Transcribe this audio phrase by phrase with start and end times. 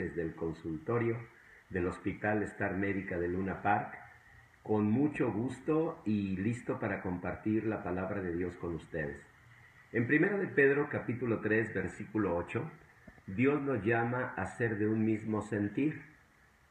[0.00, 1.18] desde el consultorio
[1.68, 3.98] del Hospital Star Médica de Luna Park,
[4.62, 9.20] con mucho gusto y listo para compartir la palabra de Dios con ustedes.
[9.92, 12.70] En 1 de Pedro capítulo 3 versículo 8,
[13.26, 16.00] Dios nos llama a ser de un mismo sentir.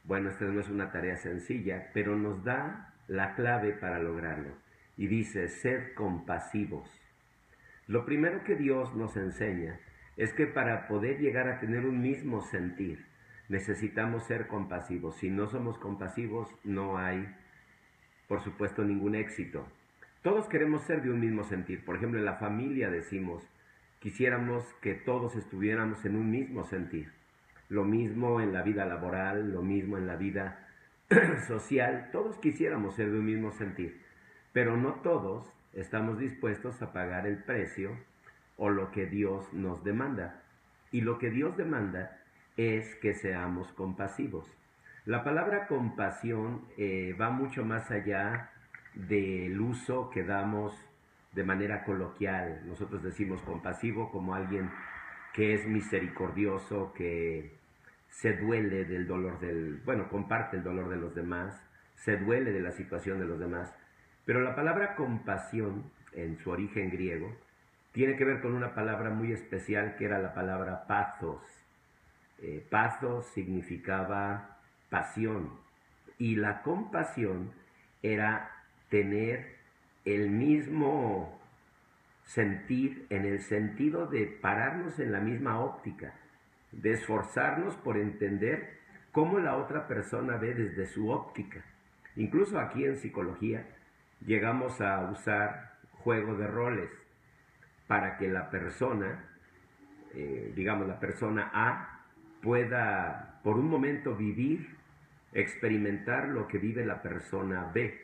[0.04, 4.54] Bueno, esta no es una tarea sencilla, pero nos da la clave para lograrlo.
[4.96, 6.90] Y dice, sed compasivos.
[7.86, 9.78] Lo primero que Dios nos enseña
[10.16, 13.09] es que para poder llegar a tener un mismo sentir,
[13.50, 15.16] necesitamos ser compasivos.
[15.16, 17.28] Si no somos compasivos, no hay,
[18.28, 19.66] por supuesto, ningún éxito.
[20.22, 21.84] Todos queremos ser de un mismo sentir.
[21.84, 23.42] Por ejemplo, en la familia decimos,
[23.98, 27.10] quisiéramos que todos estuviéramos en un mismo sentir.
[27.68, 30.68] Lo mismo en la vida laboral, lo mismo en la vida
[31.48, 32.10] social.
[32.12, 34.00] Todos quisiéramos ser de un mismo sentir.
[34.52, 37.98] Pero no todos estamos dispuestos a pagar el precio
[38.56, 40.42] o lo que Dios nos demanda.
[40.92, 42.20] Y lo que Dios demanda
[42.56, 44.46] es que seamos compasivos.
[45.06, 48.50] La palabra compasión eh, va mucho más allá
[48.94, 50.74] del uso que damos
[51.32, 52.62] de manera coloquial.
[52.66, 54.70] Nosotros decimos compasivo como alguien
[55.32, 57.54] que es misericordioso, que
[58.08, 61.62] se duele del dolor del, bueno, comparte el dolor de los demás,
[61.94, 63.72] se duele de la situación de los demás.
[64.24, 67.34] Pero la palabra compasión, en su origen griego,
[67.92, 71.40] tiene que ver con una palabra muy especial que era la palabra pathos.
[72.42, 72.66] Eh,
[73.34, 75.50] significaba pasión
[76.18, 77.52] y la compasión
[78.02, 78.50] era
[78.88, 79.56] tener
[80.04, 81.38] el mismo
[82.24, 86.14] sentir en el sentido de pararnos en la misma óptica,
[86.72, 88.78] de esforzarnos por entender
[89.12, 91.62] cómo la otra persona ve desde su óptica.
[92.16, 93.66] Incluso aquí en psicología
[94.24, 96.90] llegamos a usar juego de roles
[97.86, 99.24] para que la persona,
[100.14, 101.99] eh, digamos la persona A,
[102.42, 104.76] pueda por un momento vivir,
[105.32, 107.98] experimentar lo que vive la persona B.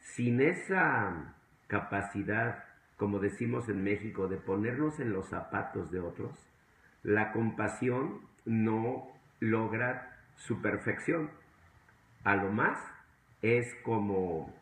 [0.00, 1.34] Sin esa
[1.66, 2.64] capacidad,
[2.96, 6.38] como decimos en México, de ponernos en los zapatos de otros,
[7.02, 9.08] la compasión no
[9.40, 11.30] logra su perfección.
[12.24, 12.78] A lo más
[13.42, 14.54] es como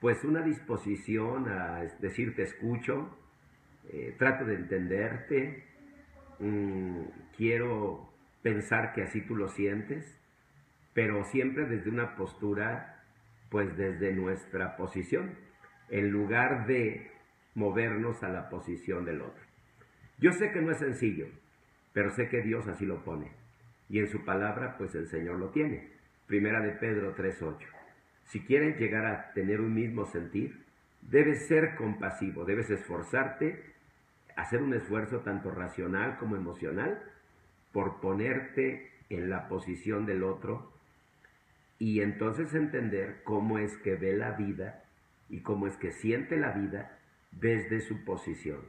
[0.00, 3.16] pues una disposición a decir te escucho,
[3.88, 5.64] eh, trato de entenderte,
[6.40, 7.02] mm,
[7.36, 8.12] quiero
[8.42, 10.18] pensar que así tú lo sientes,
[10.94, 13.02] pero siempre desde una postura,
[13.50, 15.34] pues desde nuestra posición,
[15.88, 17.10] en lugar de
[17.54, 19.42] movernos a la posición del otro.
[20.18, 21.26] Yo sé que no es sencillo,
[21.92, 23.30] pero sé que Dios así lo pone.
[23.88, 25.88] Y en su palabra, pues el Señor lo tiene.
[26.26, 27.66] Primera de Pedro 3.8.
[28.24, 30.64] Si quieres llegar a tener un mismo sentir,
[31.02, 33.64] debes ser compasivo, debes esforzarte,
[34.40, 37.02] hacer un esfuerzo tanto racional como emocional
[37.72, 40.72] por ponerte en la posición del otro
[41.78, 44.84] y entonces entender cómo es que ve la vida
[45.28, 46.98] y cómo es que siente la vida
[47.32, 48.60] desde su posición.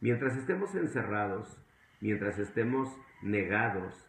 [0.00, 1.60] Mientras estemos encerrados,
[2.00, 2.88] mientras estemos
[3.22, 4.06] negados,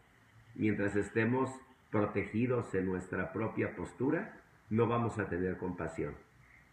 [0.55, 1.49] mientras estemos
[1.91, 4.33] protegidos en nuestra propia postura,
[4.69, 6.15] no vamos a tener compasión.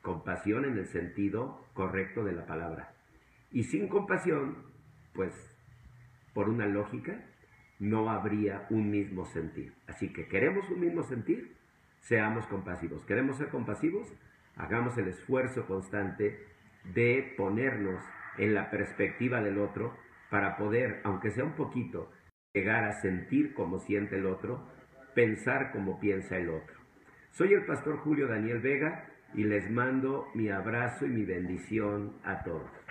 [0.03, 2.93] Compasión en el sentido correcto de la palabra.
[3.57, 4.55] Y sin compasión,
[5.15, 5.33] pues,
[6.35, 7.25] por una lógica,
[7.79, 9.73] no habría un mismo sentir.
[9.87, 11.57] Así que queremos un mismo sentir,
[12.01, 13.07] seamos compasivos.
[13.07, 14.13] Queremos ser compasivos,
[14.57, 16.39] hagamos el esfuerzo constante
[16.93, 17.99] de ponernos
[18.37, 19.97] en la perspectiva del otro
[20.29, 22.13] para poder, aunque sea un poquito,
[22.53, 24.69] llegar a sentir como siente el otro,
[25.15, 26.77] pensar como piensa el otro.
[27.31, 32.45] Soy el pastor Julio Daniel Vega y les mando mi abrazo y mi bendición a
[32.45, 32.86] todos.